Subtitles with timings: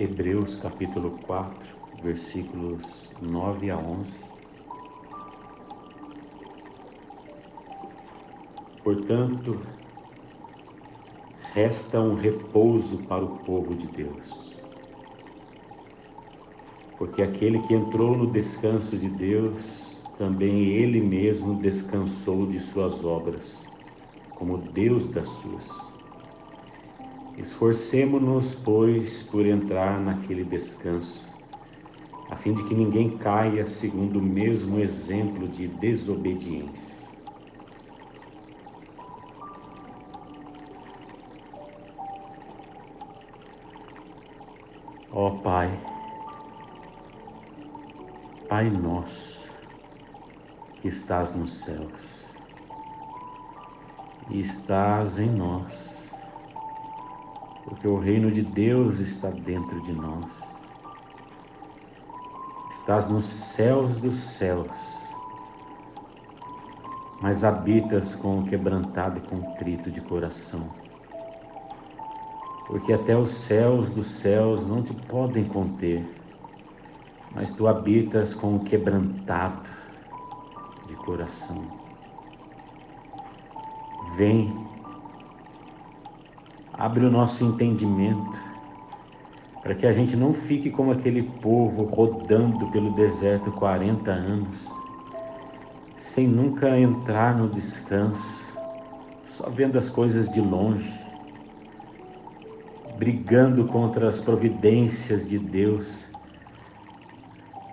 [0.00, 1.68] Hebreus capítulo 4,
[2.02, 4.10] versículos 9 a 11.
[8.82, 9.60] Portanto,
[11.52, 14.54] resta um repouso para o povo de Deus.
[16.98, 23.60] Porque aquele que entrou no descanso de Deus, também ele mesmo descansou de suas obras,
[24.38, 25.89] como Deus das suas.
[27.40, 31.26] Esforcemo-nos, pois, por entrar naquele descanso,
[32.28, 37.08] a fim de que ninguém caia segundo o mesmo exemplo de desobediência.
[45.10, 45.70] Ó oh, Pai,
[48.50, 49.50] Pai nosso,
[50.82, 52.26] que estás nos céus,
[54.28, 56.09] e estás em nós,
[57.70, 60.28] porque o reino de Deus está dentro de nós.
[62.68, 65.08] Estás nos céus dos céus,
[67.22, 70.68] mas habitas com o quebrantado e contrito de coração.
[72.66, 76.04] Porque até os céus dos céus não te podem conter,
[77.32, 79.70] mas tu habitas com o quebrantado
[80.88, 81.62] de coração.
[84.16, 84.69] Vem
[86.80, 88.40] Abre o nosso entendimento
[89.62, 94.66] para que a gente não fique como aquele povo rodando pelo deserto 40 anos,
[95.94, 98.42] sem nunca entrar no descanso,
[99.28, 100.90] só vendo as coisas de longe,
[102.96, 106.06] brigando contra as providências de Deus,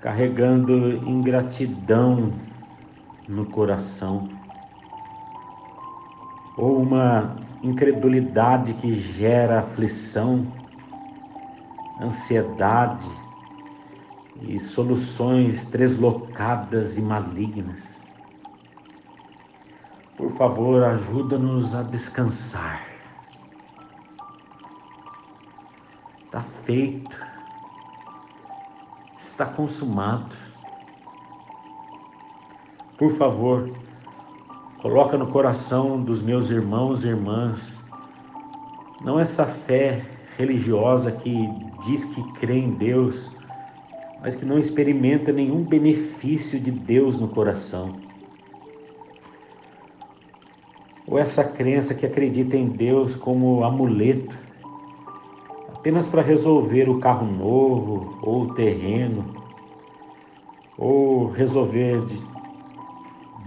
[0.00, 2.32] carregando ingratidão
[3.26, 4.41] no coração
[6.56, 10.46] ou uma incredulidade que gera aflição,
[12.00, 13.08] ansiedade
[14.40, 18.02] e soluções deslocadas e malignas.
[20.16, 22.86] Por favor, ajuda-nos a descansar.
[26.24, 27.16] Está feito,
[29.18, 30.34] está consumado.
[32.96, 33.70] Por favor,
[34.82, 37.80] Coloca no coração dos meus irmãos e irmãs
[39.00, 40.04] não essa fé
[40.36, 41.48] religiosa que
[41.84, 43.30] diz que crê em Deus,
[44.20, 47.94] mas que não experimenta nenhum benefício de Deus no coração.
[51.06, 54.36] Ou essa crença que acredita em Deus como amuleto,
[55.72, 59.24] apenas para resolver o carro novo ou o terreno,
[60.76, 62.31] ou resolver de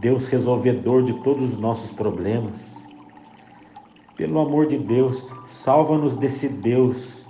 [0.06, 2.78] Deus resolvedor de todos os nossos problemas.
[4.16, 7.26] Pelo amor de Deus, salva-nos desse Deus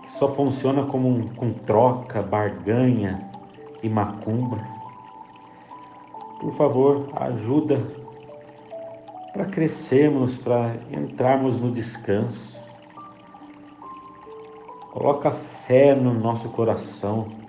[0.00, 3.28] que só funciona como um, com troca, barganha
[3.82, 4.60] e macumba.
[6.38, 7.82] Por favor, ajuda
[9.32, 12.60] para crescermos, para entrarmos no descanso.
[14.92, 17.41] Coloca fé no nosso coração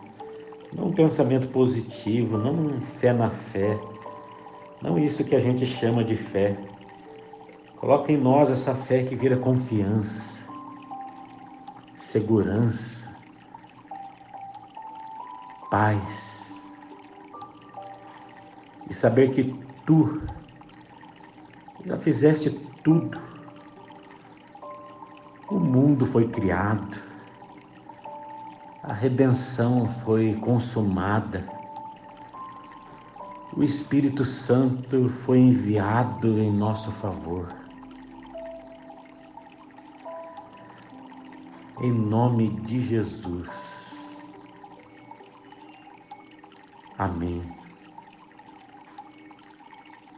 [0.76, 3.80] não um pensamento positivo, não fé na fé,
[4.82, 6.58] não isso que a gente chama de fé.
[7.78, 10.46] Coloca em nós essa fé que vira confiança,
[11.96, 13.08] segurança,
[15.70, 16.54] paz.
[18.90, 20.22] E saber que tu
[21.86, 22.50] já fizeste
[22.84, 23.20] tudo.
[25.50, 27.13] O mundo foi criado
[28.84, 31.48] a redenção foi consumada.
[33.56, 37.50] O Espírito Santo foi enviado em nosso favor.
[41.82, 43.50] Em nome de Jesus.
[46.98, 47.42] Amém.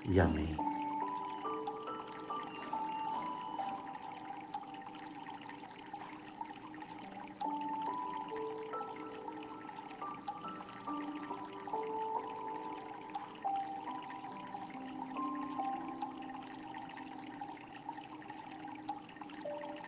[0.05, 0.64] E amém.